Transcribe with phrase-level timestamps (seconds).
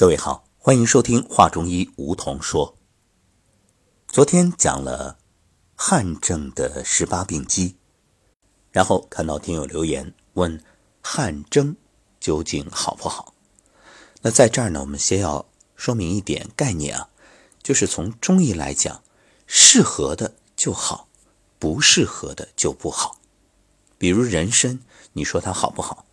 [0.00, 2.74] 各位好，欢迎收听《话中医》，梧桐说。
[4.08, 5.18] 昨天讲了
[5.76, 7.76] 汗症的十八病机，
[8.72, 10.58] 然后看到听友留言问
[11.02, 11.76] 汗蒸
[12.18, 13.34] 究竟好不好？
[14.22, 15.44] 那在这儿呢，我们先要
[15.76, 17.10] 说明一点概念啊，
[17.62, 19.02] 就是从中医来讲，
[19.46, 21.08] 适合的就好，
[21.58, 23.20] 不适合的就不好。
[23.98, 24.80] 比如人参，
[25.12, 26.06] 你说它好不好？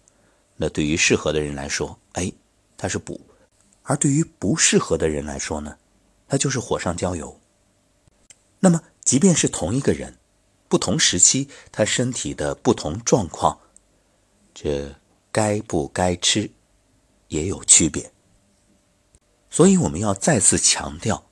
[0.57, 2.29] 那对于适合的人来说，哎，
[2.75, 3.21] 它是补。
[3.89, 5.77] 而对于不适合的人来说呢，
[6.27, 7.39] 它就是火上浇油。
[8.59, 10.17] 那么，即便是同一个人，
[10.67, 13.57] 不同时期他身体的不同状况，
[14.53, 14.93] 这
[15.31, 16.51] 该不该吃
[17.29, 18.11] 也有区别。
[19.49, 21.29] 所以，我们要再次强调，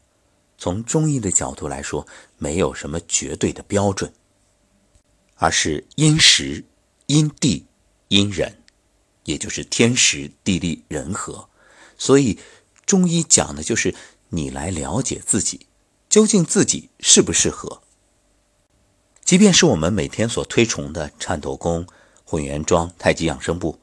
[0.58, 4.13] 从中医的角度来说，没有什么绝对的标准，
[5.35, 6.63] 而是因时、
[7.08, 7.66] 因地、
[8.08, 8.63] 因人，
[9.26, 11.49] 也就是天时、地利、人和。
[11.98, 12.38] 所以，
[12.85, 13.95] 中医讲的就是
[14.30, 15.67] 你来了解自己，
[16.09, 17.82] 究竟自己适不适合。
[19.24, 21.87] 即便是我们每天所推崇的颤抖功、
[22.24, 23.79] 混元桩、太极养生步，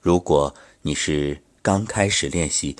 [0.00, 2.76] 如果你是刚开始练习，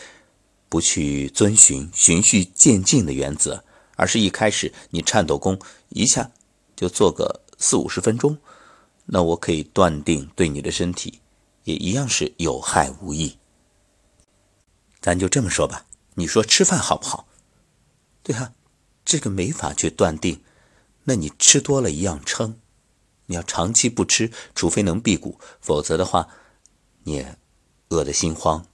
[0.69, 3.64] 不去遵循循序渐进的原则，
[3.96, 5.58] 而是一开始你颤抖功
[5.91, 6.33] 一下
[6.77, 8.36] 就做个四五十分钟，
[9.06, 11.20] 那我可以断定，对你的身体
[11.64, 13.39] 也一样是有害无益。
[15.03, 17.27] 咱就这么说吧，你说吃饭好不好？
[18.22, 18.53] 对啊，
[19.05, 20.41] 这个没法去断定。
[21.05, 22.61] 那你吃多了一样撑，
[23.27, 26.28] 你要长期不吃，除非能辟谷，否则的话，
[27.03, 27.36] 你也
[27.89, 28.64] 饿得心慌，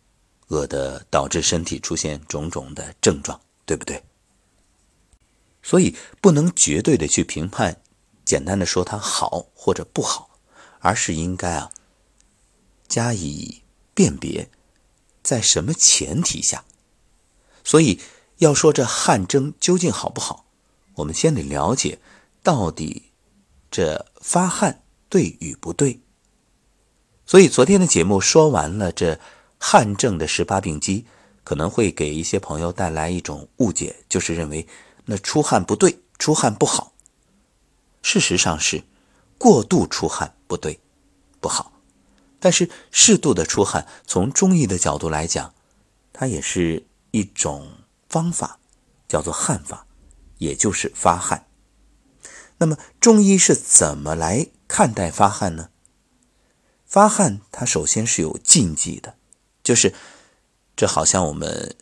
[0.49, 4.05] 饿得导致身体出现种种的症状，对不对？
[5.62, 7.81] 所以不能绝对的去评判，
[8.27, 10.39] 简单的说它好或者不好，
[10.81, 11.71] 而是应该啊
[12.87, 13.62] 加以
[13.95, 14.51] 辨别。
[15.23, 16.65] 在什么前提下？
[17.65, 18.01] 所以
[18.39, 20.47] 要说这汗蒸究竟好不好，
[20.95, 21.99] 我们先得了解
[22.43, 23.11] 到底
[23.71, 26.01] 这发汗对与不对。
[27.27, 29.21] 所以昨天的节目说完了这
[29.59, 31.05] 汗症的十八病机，
[31.45, 34.67] 可能会给一些朋友带来一种误解，就是认为
[35.05, 36.93] 那出汗不对，出汗不好。
[38.01, 38.83] 事实上是
[39.37, 40.81] 过度出汗不对，
[41.41, 41.73] 不好。
[42.41, 45.54] 但是适度的出汗，从中医的角度来讲，
[46.12, 47.69] 它也是一种
[48.09, 48.59] 方法，
[49.09, 49.87] 叫做汗法，
[50.38, 51.47] 也就是发汗。
[52.59, 55.71] 那么中医是怎么来看待发汗呢？
[56.87, 59.16] 发汗它首先是有禁忌的，
[59.62, 59.94] 就是
[60.75, 61.77] 这好像我们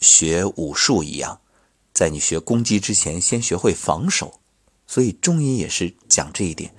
[0.00, 1.40] 学武术一样，
[1.92, 4.40] 在你学攻击之前，先学会防守，
[4.86, 6.74] 所以中医也是讲这一点。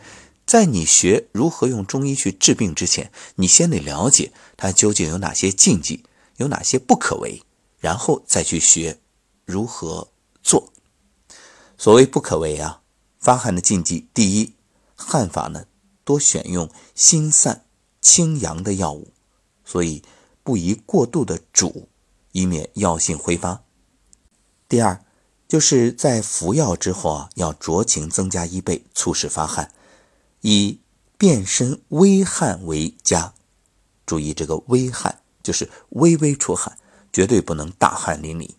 [0.50, 6.04] 在你学如何用中医去治病之前，你先得了解它究竟有哪些禁忌，
[6.38, 7.44] 有哪些不可为，
[7.78, 9.00] 然后再去学
[9.46, 10.10] 如何
[10.42, 10.74] 做。
[11.78, 12.82] 所谓不可为啊，
[13.20, 14.56] 发汗的禁忌，第一，
[14.96, 15.66] 汗法呢
[16.04, 17.66] 多选用心散
[18.02, 19.14] 清阳的药物，
[19.64, 20.02] 所以
[20.42, 21.88] 不宜过度的煮，
[22.32, 23.62] 以免药性挥发。
[24.68, 25.06] 第二，
[25.48, 29.72] 就是在服药之后啊，要酌情增加一倍，促使发汗。
[30.42, 30.80] 以
[31.18, 33.34] 变身微汗为佳，
[34.06, 36.78] 注意这个微汗就是微微出汗，
[37.12, 38.52] 绝对不能大汗淋漓。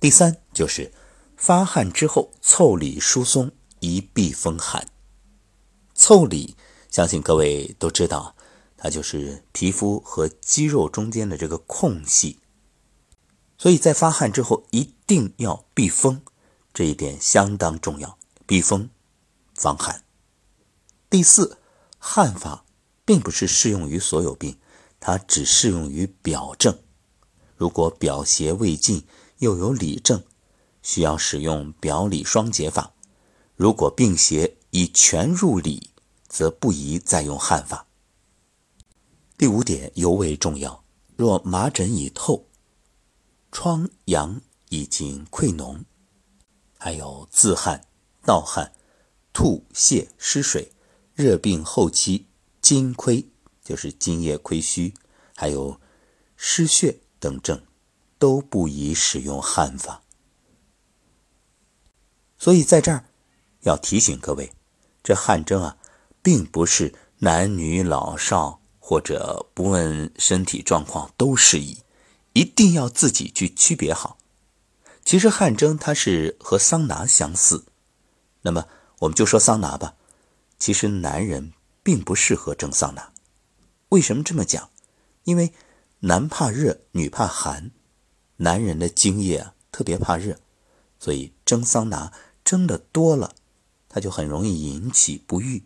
[0.00, 0.92] 第三就是
[1.36, 4.88] 发汗之后腠理疏松，以避风寒。
[5.94, 6.56] 腠理，
[6.90, 8.34] 相信各位都知道，
[8.76, 12.38] 它就是皮肤和肌肉中间的这个空隙，
[13.58, 16.22] 所以在发汗之后一定要避风，
[16.74, 18.90] 这一点相当重要，避风
[19.54, 20.02] 防寒。
[21.12, 21.58] 第四，
[21.98, 22.64] 汗法
[23.04, 24.58] 并不是适用于所有病，
[24.98, 26.78] 它只适用于表症。
[27.54, 29.04] 如果表邪未尽，
[29.36, 30.24] 又有里症，
[30.80, 32.94] 需要使用表里双解法。
[33.56, 35.90] 如果病邪已全入里，
[36.28, 37.86] 则不宜再用汗法。
[39.36, 40.82] 第五点尤为重要：
[41.14, 42.46] 若麻疹已透，
[43.50, 45.84] 疮疡已经溃脓，
[46.78, 47.86] 还有自汗、
[48.24, 48.72] 盗汗、
[49.34, 50.72] 吐泻、失水。
[51.14, 52.26] 热病后期
[52.60, 53.26] 津亏，
[53.62, 54.94] 就是津液亏虚，
[55.36, 55.80] 还有
[56.36, 57.62] 失血等症，
[58.18, 60.02] 都不宜使用汗法。
[62.38, 63.04] 所以在这儿
[63.60, 64.52] 要提醒各位，
[65.02, 65.76] 这汗蒸啊，
[66.22, 71.78] 并不是男女老少或者不问身体状况都适宜，
[72.32, 74.18] 一定要自己去区别好。
[75.04, 77.64] 其实汗蒸它是和桑拿相似，
[78.42, 78.66] 那么
[79.00, 79.94] 我们就说桑拿吧。
[80.62, 83.12] 其实男人并不适合蒸桑拿，
[83.88, 84.70] 为什么这么讲？
[85.24, 85.52] 因为
[85.98, 87.72] 男怕热，女怕寒，
[88.36, 90.38] 男人的精液啊特别怕热，
[91.00, 92.12] 所以蒸桑拿
[92.44, 93.34] 蒸的多了，
[93.88, 95.64] 它就很容易引起不育。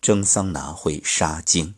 [0.00, 1.74] 蒸桑拿会杀精，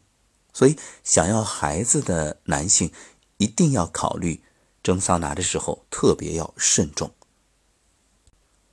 [0.52, 2.92] 所以想要孩子的男性
[3.38, 4.44] 一定要考虑
[4.80, 7.12] 蒸桑拿的时候特别要慎重。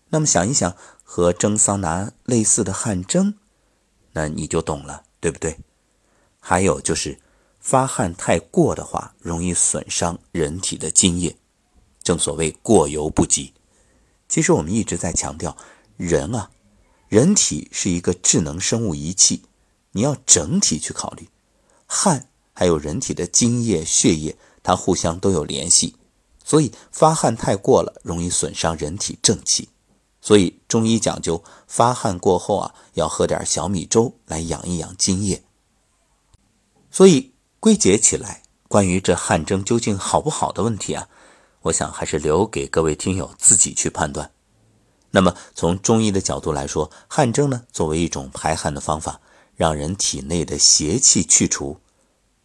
[0.09, 3.39] 那么想一想，和蒸桑拿类似的汗蒸，
[4.15, 5.57] 那你就懂了，对不对？
[6.39, 7.19] 还有就是
[7.59, 11.35] 发汗太过的话，容易损伤人体的津液，
[12.01, 13.53] 正所谓过犹不及。
[14.29, 15.57] 其实我们一直在强调，
[15.97, 16.49] 人啊。
[17.09, 19.43] 人体是一个智能生物仪器，
[19.91, 21.27] 你要整体去考虑，
[21.85, 25.95] 汗还有人体的津液、血液，它互相都有联系，
[26.43, 29.67] 所以发汗太过了，容易损伤人体正气。
[30.25, 35.43] 所以中医讲究发汗过后啊，要喝点小米粥来养一养津液。
[36.89, 41.07] 所以归结起来，关于这汗蒸究竟好不好的问题啊，
[41.61, 44.31] 我想还是留给各位听友自己去判断。
[45.11, 49.21] 那么，从中医的角度来说，汗蒸呢，作为一种排汗的方法，
[49.55, 51.79] 让人体内的邪气去除，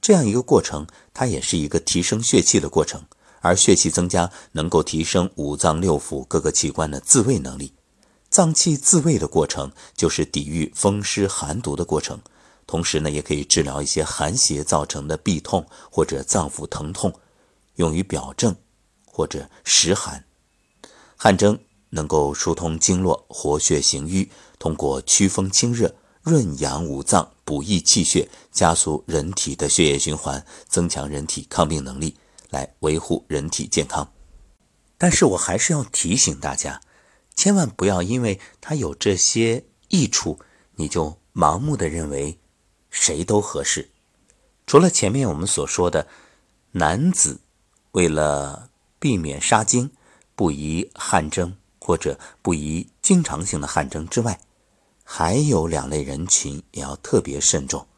[0.02, 3.02] 这样一个过程，它也是一个提升血气的过程。
[3.40, 7.72] 而血气增加，能够提升五脏六腑各个器官的自卫能力。
[8.28, 12.20] 脏器自卫的过程，就是抵御风湿寒毒的过程。
[12.66, 17.12] 同时呢，也可以治疗一些寒邪造成的痹痛或者脏腑疼痛，
[17.76, 18.54] 用于表症
[19.04, 20.24] 或者实寒。
[21.16, 21.58] 汗蒸。
[21.92, 25.92] 能够疏通经络、活血行瘀，通过祛风清热、
[26.22, 32.14] 润养五脏、补益气血，加速人体的血液循环，增强人体抗病能力，
[32.50, 34.12] 来维护人体健康。
[34.98, 36.80] 但是我还是要提醒大家，
[37.34, 40.38] 千万不要因为它有这些益处，
[40.74, 42.38] 你就盲目的认为
[42.90, 43.90] 谁都合适。
[44.66, 46.06] 除了前面我们所说的，
[46.72, 47.40] 男子
[47.92, 49.90] 为了避免杀精，
[50.36, 51.56] 不宜汗蒸。
[51.82, 54.38] 或者不宜经常性的汗蒸之外，
[55.02, 57.88] 还有两类人群也要特别慎重。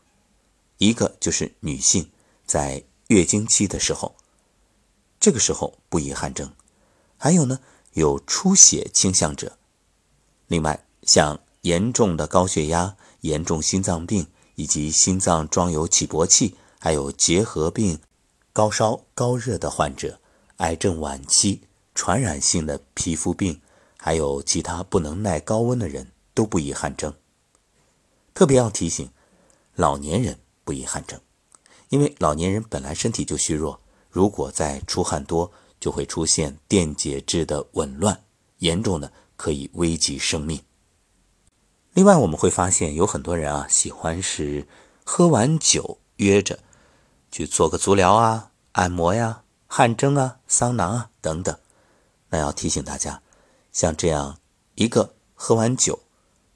[0.79, 2.09] 一个就是女性
[2.47, 4.15] 在月经期的时候，
[5.23, 6.49] 这个时候不宜汗蒸；
[7.17, 7.61] 还有呢，
[7.93, 9.57] 有出血倾向者。
[10.49, 14.27] 另外，像严重的高血压、严重心脏病
[14.57, 18.01] 以及心脏装有起搏器，还有结核病、
[18.53, 20.19] 高烧高热的患者，
[20.57, 21.63] 癌症晚期、
[21.95, 23.61] 传染性的皮肤病。
[23.97, 27.15] 还有其他不能耐高温的人都不宜汗蒸。
[28.35, 29.09] 特别要提醒，
[29.77, 31.21] 老年人不宜汗蒸，
[31.91, 33.81] 因为老年人本来身体就虚弱，
[34.13, 35.51] 如果再出汗多，
[35.81, 38.23] 就会出现电解质的紊乱，
[38.59, 40.61] 严重的可以危及生命。
[41.95, 44.69] 另外，我们会发现有很多人啊，喜欢是
[45.03, 46.59] 喝完酒约着
[47.31, 51.59] 去做个足疗啊、按摩呀、汗蒸啊、桑拿啊等等，
[52.29, 53.23] 那要提醒大家。
[53.73, 54.39] 像这样
[54.75, 55.99] 一个喝完酒，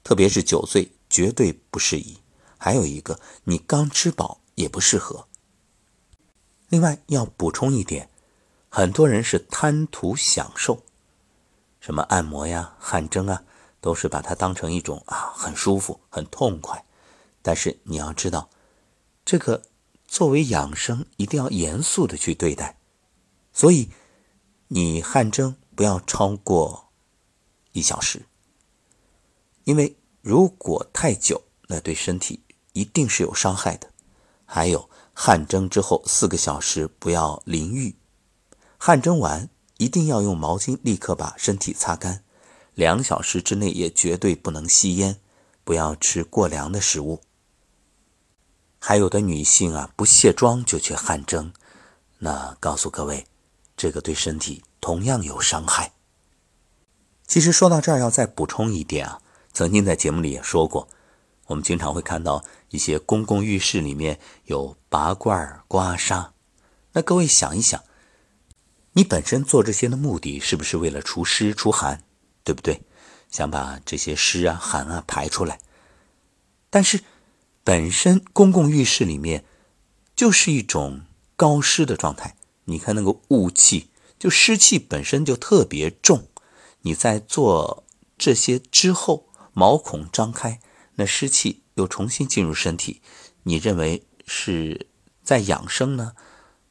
[0.03, 2.17] 特别是酒醉，绝对不适宜。
[2.59, 5.27] 还有一个，你刚吃饱也不适合。
[6.69, 8.09] 另外要补充一点，
[8.69, 10.83] 很多人是贪图享受，
[11.79, 13.43] 什么按摩呀、汗蒸啊，
[13.79, 16.83] 都是把它当成一种啊很舒服、很痛快。
[17.41, 18.49] 但是你要知道，
[19.23, 19.61] 这个
[20.07, 22.77] 作为养生，一定要严肃的去对待。
[23.53, 23.89] 所以
[24.67, 26.85] 你汗蒸不要超过。
[27.73, 28.25] 一小时，
[29.65, 32.41] 因为如果太久，那对身体
[32.73, 33.87] 一定是有伤害的。
[34.45, 37.95] 还有汗蒸之后四个小时不要淋浴，
[38.77, 42.23] 汗蒸完一定要用毛巾立刻把身体擦干。
[42.75, 45.19] 两小时之内也绝对不能吸烟，
[45.63, 47.21] 不要吃过凉的食物。
[48.77, 51.51] 还有的女性啊，不卸妆就去汗蒸，
[52.19, 53.25] 那告诉各位，
[53.75, 55.93] 这个对身体同样有伤害。
[57.25, 59.19] 其实说到这儿，要再补充一点啊。
[59.51, 60.87] 曾经在节目里也说过，
[61.47, 66.29] 我们经常会看到一些公共浴室里面有拔罐、刮痧。
[66.93, 67.83] 那各位想一想，
[68.93, 72.03] 你本身做这些的目的是不是为了除湿除寒，
[72.43, 72.81] 对不对？
[73.29, 75.59] 想把这些湿啊、寒啊排出来。
[76.69, 77.01] 但是，
[77.63, 79.45] 本身公共浴室里面
[80.15, 81.01] 就是一种
[81.35, 82.35] 高湿的状态。
[82.65, 86.27] 你看那个雾气，就湿气本身就特别重。
[86.81, 87.85] 你在做
[88.17, 90.59] 这些之后，毛孔张开，
[90.97, 93.01] 那湿气又重新进入身体，
[93.43, 94.87] 你认为是
[95.23, 96.13] 在养生呢，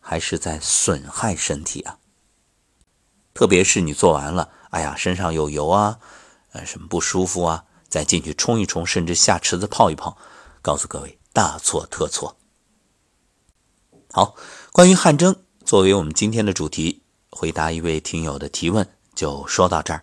[0.01, 1.99] 还是在损害身体啊？
[3.33, 6.01] 特别是你做完了，哎呀，身上有油啊，
[6.51, 10.19] 呃，什么不舒服啊，再进去冲一冲，甚至下池子泡一泡，
[10.61, 12.37] 告诉各位，大错特错。
[14.11, 14.35] 好。
[14.73, 20.03] 关于汗蒸，作为我们今天的主题，回答一位听友的提问就说到这儿。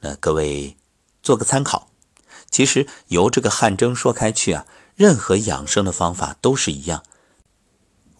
[0.00, 0.76] 那各位
[1.22, 1.90] 做个参考。
[2.50, 7.04] 其实由这个汗蒸说开去啊，任何养生的方法都是一样。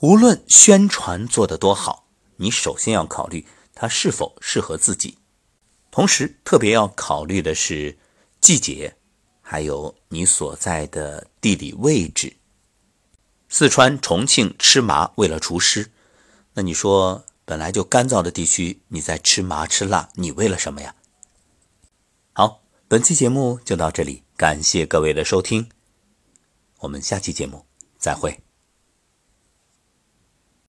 [0.00, 2.06] 无论宣传做得多好，
[2.36, 5.18] 你首先要考虑它是否适合自己，
[5.90, 7.98] 同时特别要考虑的是
[8.40, 8.96] 季节，
[9.40, 12.36] 还有你所在的地理位置。
[13.48, 15.90] 四川、重庆吃麻为了除湿，
[16.54, 20.94] 那你说本来就干燥的地区，你在吃麻吃辣，你为了什么呀？
[22.34, 22.60] 好。
[22.90, 25.68] 本期节目就到这里，感谢各位的收听，
[26.78, 27.66] 我们下期节目
[27.98, 28.47] 再会。